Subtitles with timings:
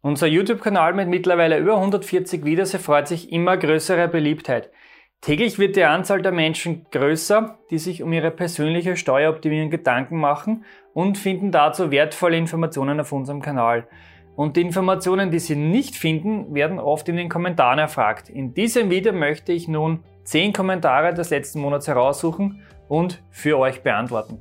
[0.00, 4.70] Unser YouTube-Kanal mit mittlerweile über 140 Videos erfreut sich immer größerer Beliebtheit.
[5.20, 10.64] Täglich wird die Anzahl der Menschen größer, die sich um ihre persönliche Steueroptimierung Gedanken machen
[10.94, 13.88] und finden dazu wertvolle Informationen auf unserem Kanal.
[14.36, 18.28] Und die Informationen, die sie nicht finden, werden oft in den Kommentaren erfragt.
[18.30, 23.82] In diesem Video möchte ich nun 10 Kommentare des letzten Monats heraussuchen und für euch
[23.82, 24.38] beantworten.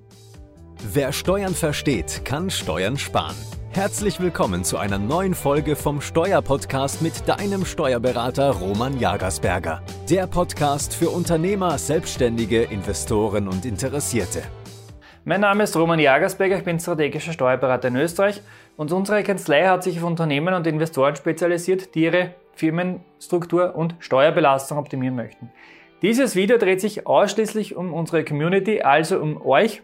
[0.94, 3.36] Wer Steuern versteht, kann Steuern sparen.
[3.78, 9.84] Herzlich willkommen zu einer neuen Folge vom Steuerpodcast mit deinem Steuerberater Roman Jagersberger.
[10.10, 14.42] Der Podcast für Unternehmer, Selbstständige, Investoren und Interessierte.
[15.26, 18.42] Mein Name ist Roman Jagersberger, ich bin strategischer Steuerberater in Österreich
[18.78, 24.80] und unsere Kanzlei hat sich auf Unternehmen und Investoren spezialisiert, die ihre Firmenstruktur und Steuerbelastung
[24.80, 25.52] optimieren möchten.
[26.02, 29.84] Dieses Video dreht sich ausschließlich um unsere Community, also um euch,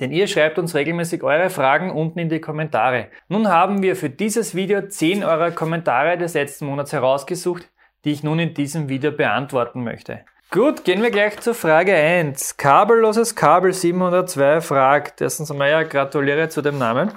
[0.00, 3.08] denn ihr schreibt uns regelmäßig eure Fragen unten in die Kommentare.
[3.28, 7.68] Nun haben wir für dieses Video 10 eurer Kommentare des letzten Monats herausgesucht,
[8.04, 10.24] die ich nun in diesem Video beantworten möchte.
[10.50, 12.56] Gut, gehen wir gleich zur Frage 1.
[12.56, 17.12] Kabelloses Kabel 702 fragt, erstens einmal ja, gratuliere zu dem Namen.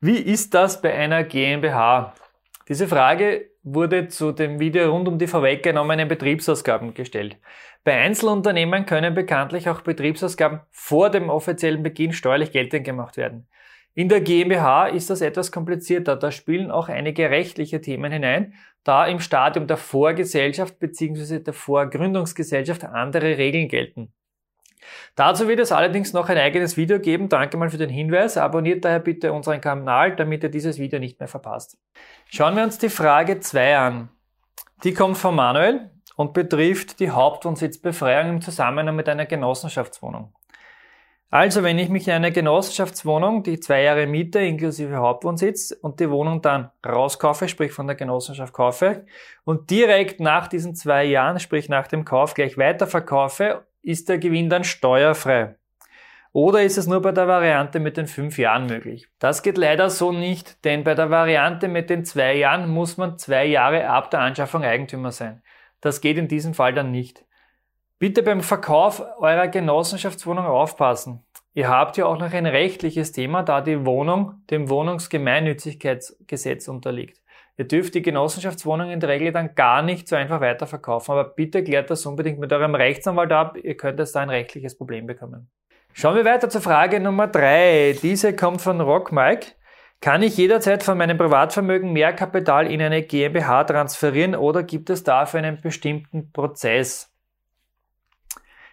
[0.00, 2.14] Wie ist das bei einer GmbH?
[2.68, 7.38] Diese Frage wurde zu dem Video rund um die vorweggenommenen Betriebsausgaben gestellt.
[7.82, 13.48] Bei Einzelunternehmen können bekanntlich auch Betriebsausgaben vor dem offiziellen Beginn steuerlich geltend gemacht werden.
[13.94, 16.16] In der GmbH ist das etwas komplizierter.
[16.16, 21.38] Da spielen auch einige rechtliche Themen hinein, da im Stadium der Vorgesellschaft bzw.
[21.38, 24.12] der Vorgründungsgesellschaft andere Regeln gelten.
[25.14, 27.28] Dazu wird es allerdings noch ein eigenes Video geben.
[27.28, 28.36] Danke mal für den Hinweis.
[28.36, 31.78] Abonniert daher bitte unseren Kanal, damit ihr dieses Video nicht mehr verpasst.
[32.30, 34.08] Schauen wir uns die Frage 2 an.
[34.82, 40.32] Die kommt von Manuel und betrifft die Hauptwohnsitzbefreiung im Zusammenhang mit einer Genossenschaftswohnung.
[41.34, 46.08] Also, wenn ich mich in einer Genossenschaftswohnung, die zwei Jahre Miete inklusive Hauptwohnsitz und die
[46.08, 49.04] Wohnung dann rauskaufe, sprich von der Genossenschaft kaufe
[49.44, 54.50] und direkt nach diesen zwei Jahren, sprich nach dem Kauf gleich weiterverkaufe, ist der Gewinn
[54.50, 55.56] dann steuerfrei.
[56.32, 59.06] Oder ist es nur bei der Variante mit den fünf Jahren möglich?
[59.20, 63.18] Das geht leider so nicht, denn bei der Variante mit den zwei Jahren muss man
[63.18, 65.42] zwei Jahre ab der Anschaffung Eigentümer sein.
[65.80, 67.24] Das geht in diesem Fall dann nicht.
[68.00, 71.22] Bitte beim Verkauf eurer Genossenschaftswohnung aufpassen.
[71.52, 77.20] Ihr habt ja auch noch ein rechtliches Thema, da die Wohnung dem Wohnungsgemeinnützigkeitsgesetz unterliegt.
[77.56, 81.62] Ihr dürft die Genossenschaftswohnung in der Regel dann gar nicht so einfach weiterverkaufen, aber bitte
[81.62, 85.48] klärt das unbedingt mit eurem Rechtsanwalt ab, ihr könnt da ein rechtliches Problem bekommen.
[85.92, 87.96] Schauen wir weiter zur Frage Nummer drei.
[88.02, 89.52] Diese kommt von Rock Mike.
[90.00, 95.04] Kann ich jederzeit von meinem Privatvermögen mehr Kapital in eine GmbH transferieren oder gibt es
[95.04, 97.14] dafür einen bestimmten Prozess?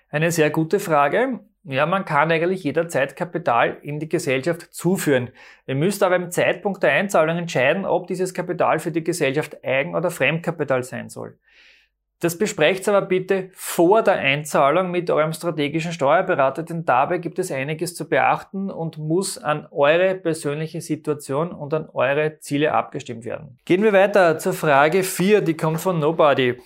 [0.10, 1.42] Eine sehr gute Frage.
[1.64, 5.30] Ja, man kann eigentlich jederzeit Kapital in die Gesellschaft zuführen.
[5.68, 9.96] Ihr müsst aber im Zeitpunkt der Einzahlung entscheiden, ob dieses Kapital für die Gesellschaft Eigen-
[9.96, 11.38] oder Fremdkapital sein soll.
[12.22, 17.52] Das besprecht aber bitte vor der Einzahlung mit eurem strategischen Steuerberater, denn dabei gibt es
[17.52, 23.58] einiges zu beachten und muss an eure persönliche Situation und an eure Ziele abgestimmt werden.
[23.66, 26.58] Gehen wir weiter zur Frage 4, die kommt von Nobody.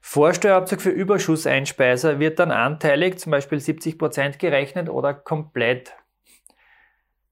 [0.00, 5.94] Vorsteuerabzug für Überschusseinspeiser wird dann anteilig, zum Beispiel 70% gerechnet oder komplett.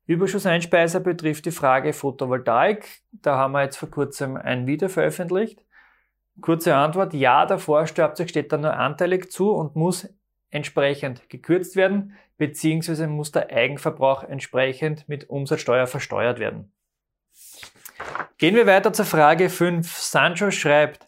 [0.06, 2.86] Überschusseinspeiser betrifft die Frage Photovoltaik.
[3.12, 5.64] Da haben wir jetzt vor kurzem ein Video veröffentlicht.
[6.40, 10.08] Kurze Antwort, ja, der Vorsteuerabzug steht dann nur anteilig zu und muss
[10.50, 16.72] entsprechend gekürzt werden, beziehungsweise muss der Eigenverbrauch entsprechend mit Umsatzsteuer versteuert werden.
[18.38, 19.90] Gehen wir weiter zur Frage 5.
[19.96, 21.05] Sancho schreibt,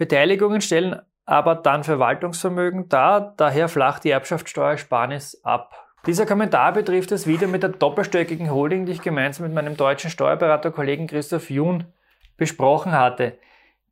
[0.00, 5.74] Beteiligungen stellen aber dann Verwaltungsvermögen dar, daher flacht die Erbschaftssteuersparnis ab.
[6.06, 10.10] Dieser Kommentar betrifft das Video mit der doppelstöckigen Holding, die ich gemeinsam mit meinem deutschen
[10.10, 11.84] Steuerberaterkollegen Christoph Jun
[12.38, 13.36] besprochen hatte.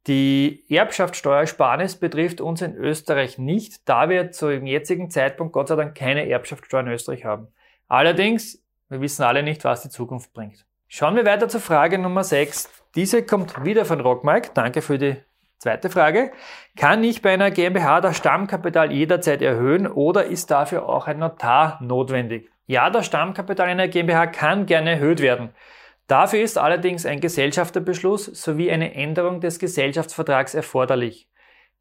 [0.07, 5.77] Die Erbschaftssteuersparnis betrifft uns in Österreich nicht, da wir zu dem jetzigen Zeitpunkt Gott sei
[5.77, 7.49] Dank keine Erbschaftssteuer in Österreich haben.
[7.87, 10.65] Allerdings, wir wissen alle nicht, was die Zukunft bringt.
[10.89, 12.71] Schauen wir weiter zur Frage Nummer 6.
[12.95, 14.53] Diese kommt wieder von Rockmike.
[14.55, 15.19] Danke für die
[15.59, 16.33] zweite Frage.
[16.77, 21.79] Kann ich bei einer GmbH das Stammkapital jederzeit erhöhen oder ist dafür auch ein Notar
[21.83, 22.51] notwendig?
[22.67, 25.51] Ja, das Stammkapital einer GmbH kann gerne erhöht werden.
[26.07, 31.29] Dafür ist allerdings ein Gesellschafterbeschluss sowie eine Änderung des Gesellschaftsvertrags erforderlich.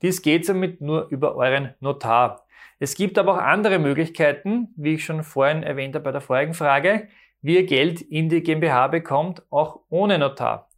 [0.02, 2.46] Dies geht somit nur über euren Notar.
[2.80, 6.54] Es gibt aber auch andere Möglichkeiten, wie ich schon vorhin erwähnt habe bei der vorigen
[6.54, 7.08] Frage,
[7.42, 10.70] wie ihr Geld in die GmbH bekommt, auch ohne Notar.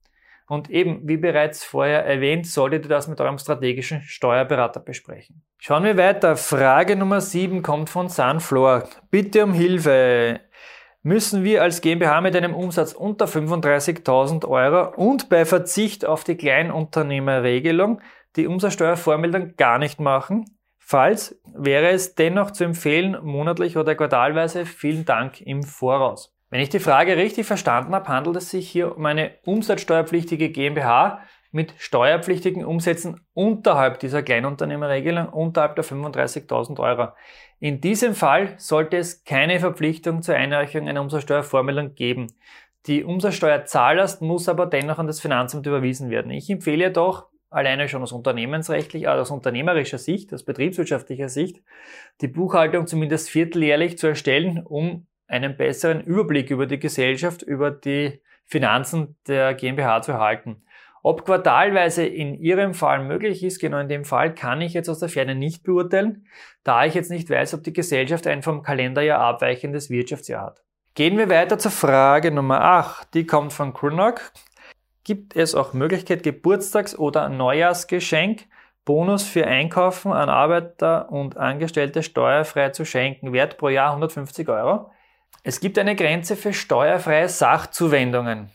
[0.50, 5.44] Und eben, wie bereits vorher erwähnt, solltet ihr das mit eurem strategischen Steuerberater besprechen.
[5.60, 6.36] Schauen wir weiter.
[6.36, 8.90] Frage Nummer 7 kommt von Sunfloor.
[9.12, 10.40] Bitte um Hilfe.
[11.04, 16.36] müssen wir als GmbH mit einem Umsatz unter 35.000 Euro und bei Verzicht auf die
[16.36, 18.02] Kleinunternehmerregelung
[18.36, 20.46] die Umsatzsteuerformel dann gar nicht machen.
[20.80, 24.66] Falls wäre es dennoch zu empfehlen, monatlich oder quartalweise.
[24.66, 26.36] Vielen Dank im Voraus.
[26.50, 31.22] Wenn ich die Frage richtig verstanden habe, handelt es sich hier um eine umsatzsteuerpflichtige GmbH
[31.52, 37.10] mit steuerpflichtigen Umsätzen unterhalb dieser Kleinunternehmerregelung, unterhalb der 35.000 Euro.
[37.60, 42.28] In diesem Fall sollte es keine Verpflichtung zur Einreichung einer Umsatzsteuervormeldung geben.
[42.86, 46.32] Die Umsatzsteuerzahllast muss aber dennoch an das Finanzamt überwiesen werden.
[46.32, 51.62] Ich empfehle jedoch, alleine schon aus unternehmensrechtlicher, äh, aus unternehmerischer Sicht, aus betriebswirtschaftlicher Sicht,
[52.22, 58.22] die Buchhaltung zumindest vierteljährlich zu erstellen, um einen besseren Überblick über die Gesellschaft, über die
[58.46, 60.64] Finanzen der GmbH zu erhalten.
[61.02, 65.00] Ob quartalweise in Ihrem Fall möglich ist, genau in dem Fall, kann ich jetzt aus
[65.00, 66.28] der Ferne nicht beurteilen,
[66.64, 70.64] da ich jetzt nicht weiß, ob die Gesellschaft ein vom Kalenderjahr abweichendes Wirtschaftsjahr hat.
[70.96, 73.14] Gehen wir weiter zur Frage Nummer 8.
[73.14, 74.34] Die kommt von Krunok.
[75.06, 78.48] Gibt es auch Möglichkeit, Geburtstags- oder Neujahrsgeschenk,
[78.84, 84.92] Bonus für Einkaufen an Arbeiter und Angestellte steuerfrei zu schenken, Wert pro Jahr 150 Euro?
[85.44, 88.50] Es gibt eine Grenze für steuerfreie Sachzuwendungen.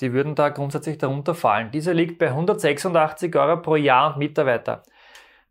[0.00, 1.70] Die würden da grundsätzlich darunter fallen.
[1.72, 4.82] Diese liegt bei 186 Euro pro Jahr und Mitarbeiter.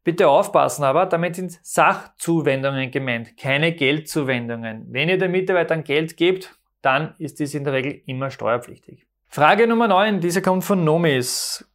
[0.04, 4.88] Bitte aufpassen aber, damit sind Sachzuwendungen gemeint, keine Geldzuwendungen.
[4.90, 9.06] Wenn ihr den Mitarbeitern Geld gebt, dann ist dies in der Regel immer steuerpflichtig.
[9.28, 11.70] Frage Nummer 9, diese kommt von Nomis.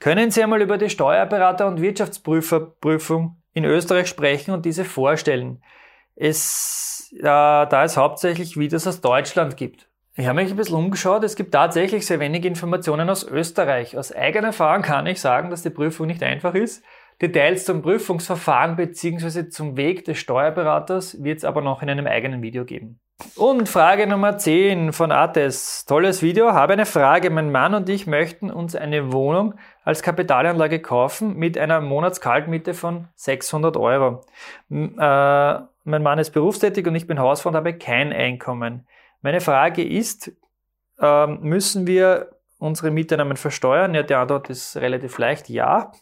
[0.00, 5.62] Können Sie einmal über die Steuerberater- und Wirtschaftsprüferprüfung in Österreich sprechen und diese vorstellen?
[6.16, 9.88] Es, äh, da es hauptsächlich Videos aus Deutschland gibt.
[10.16, 11.24] Ich habe mich ein bisschen umgeschaut.
[11.24, 13.96] Es gibt tatsächlich sehr wenig Informationen aus Österreich.
[13.96, 16.84] Aus eigener Erfahrung kann ich sagen, dass die Prüfung nicht einfach ist.
[17.22, 19.48] Details zum Prüfungsverfahren bzw.
[19.50, 22.98] zum Weg des Steuerberaters wird es aber noch in einem eigenen Video geben.
[23.36, 25.84] Und Frage Nummer 10 von Ates.
[25.84, 26.52] Tolles Video.
[26.52, 27.30] Habe eine Frage.
[27.30, 29.54] Mein Mann und ich möchten uns eine Wohnung
[29.84, 34.24] als Kapitalanlage kaufen mit einer Monatskaltmiete von 600 Euro.
[34.70, 38.86] Äh, mein Mann ist berufstätig und ich bin Hausfrau und habe kein Einkommen.
[39.22, 40.32] Meine Frage ist,
[41.00, 43.94] ähm, müssen wir unsere Mieteinnahmen versteuern?
[43.94, 45.92] Ja, die Antwort ist relativ leicht, ja.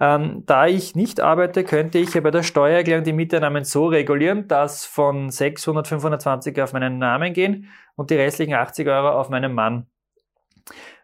[0.00, 4.46] Ähm, da ich nicht arbeite, könnte ich ja bei der Steuererklärung die Mieteinnahmen so regulieren,
[4.46, 9.52] dass von 600, 520 auf meinen Namen gehen und die restlichen 80 Euro auf meinen
[9.52, 9.86] Mann.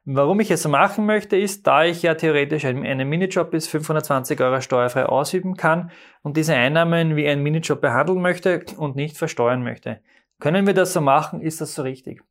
[0.06, 4.60] Warum ich es machen möchte, ist, da ich ja theoretisch einen Minijob bis 520 Euro
[4.60, 5.90] steuerfrei ausüben kann
[6.22, 10.00] und diese Einnahmen wie ein Minijob behandeln möchte und nicht versteuern möchte.
[10.40, 11.40] Können wir das so machen?
[11.40, 12.22] Ist das so richtig?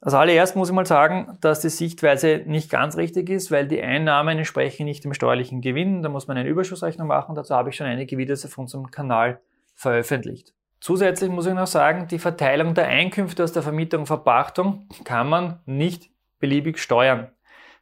[0.00, 3.82] Also allererst muss ich mal sagen, dass die Sichtweise nicht ganz richtig ist, weil die
[3.82, 6.02] Einnahmen entsprechen nicht dem steuerlichen Gewinn.
[6.02, 7.34] Da muss man eine Überschussrechnung machen.
[7.34, 9.40] Dazu habe ich schon einige Videos auf unserem Kanal
[9.74, 10.54] veröffentlicht.
[10.80, 15.28] Zusätzlich muss ich noch sagen, die Verteilung der Einkünfte aus der Vermietung und Verpachtung kann
[15.28, 16.10] man nicht
[16.40, 17.30] beliebig steuern.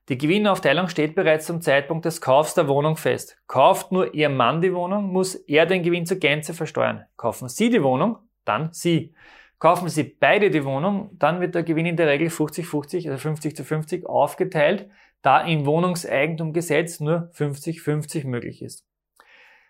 [0.08, 3.38] Die Gewinnaufteilung steht bereits zum Zeitpunkt des Kaufs der Wohnung fest.
[3.46, 7.04] Kauft nur Ihr Mann die Wohnung, muss er den Gewinn zur Gänze versteuern.
[7.16, 9.14] Kaufen Sie die Wohnung, dann Sie.
[9.58, 13.56] Kaufen Sie beide die Wohnung, dann wird der Gewinn in der Regel 50-50, also 50
[13.56, 14.88] zu 50 aufgeteilt,
[15.20, 18.86] da im Wohnungseigentumgesetz nur 50-50 möglich ist.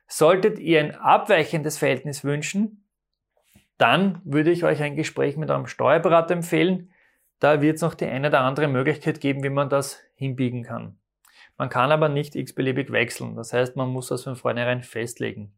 [0.06, 2.84] Solltet ihr ein abweichendes Verhältnis wünschen,
[3.76, 6.90] dann würde ich euch ein Gespräch mit eurem Steuerberater empfehlen.
[7.40, 10.98] Da wird es noch die eine oder andere Möglichkeit geben, wie man das hinbiegen kann.
[11.56, 13.36] Man kann aber nicht x-beliebig wechseln.
[13.36, 15.52] Das heißt, man muss das von vornherein festlegen.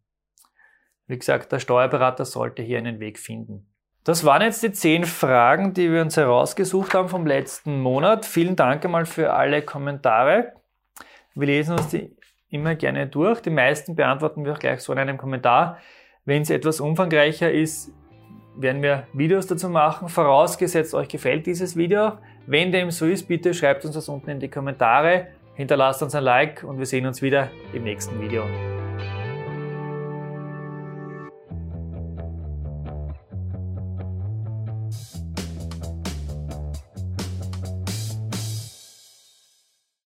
[1.07, 3.67] Wie gesagt, der Steuerberater sollte hier einen Weg finden.
[4.05, 8.25] Das waren jetzt die zehn Fragen, die wir uns herausgesucht haben vom letzten Monat.
[8.25, 10.55] Vielen Dank einmal für alle Kommentare.
[11.35, 12.17] Wir lesen uns die
[12.49, 13.41] immer gerne durch.
[13.41, 15.79] Die meisten beantworten wir auch gleich so in einem Kommentar.
[16.25, 17.93] Wenn es etwas umfangreicher ist,
[18.61, 20.09] werden wir Videos dazu machen.
[20.09, 22.13] Vorausgesetzt, euch gefällt dieses Video.
[22.47, 26.25] Wenn dem so ist, bitte schreibt uns das unten in die Kommentare, hinterlasst uns ein
[26.25, 28.45] Like und wir sehen uns wieder im nächsten Video.